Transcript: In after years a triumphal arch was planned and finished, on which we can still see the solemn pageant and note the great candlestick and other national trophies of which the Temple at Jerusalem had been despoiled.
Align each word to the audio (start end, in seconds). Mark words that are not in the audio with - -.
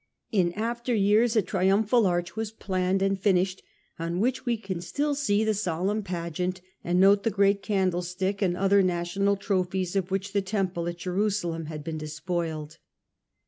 In 0.31 0.51
after 0.53 0.95
years 0.95 1.35
a 1.35 1.43
triumphal 1.43 2.07
arch 2.07 2.35
was 2.35 2.49
planned 2.51 3.03
and 3.03 3.19
finished, 3.19 3.61
on 3.99 4.19
which 4.19 4.47
we 4.47 4.57
can 4.57 4.81
still 4.81 5.13
see 5.13 5.43
the 5.43 5.53
solemn 5.53 6.01
pageant 6.01 6.59
and 6.83 6.99
note 6.99 7.21
the 7.21 7.29
great 7.29 7.61
candlestick 7.61 8.41
and 8.41 8.57
other 8.57 8.81
national 8.81 9.35
trophies 9.37 9.95
of 9.95 10.09
which 10.09 10.33
the 10.33 10.41
Temple 10.41 10.87
at 10.87 10.97
Jerusalem 10.97 11.67
had 11.67 11.83
been 11.83 11.99
despoiled. 11.99 12.79